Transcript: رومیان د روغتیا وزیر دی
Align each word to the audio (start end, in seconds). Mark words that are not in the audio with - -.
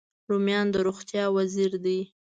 رومیان 0.29 0.67
د 0.73 0.75
روغتیا 0.87 1.25
وزیر 1.37 1.71
دی 1.83 1.99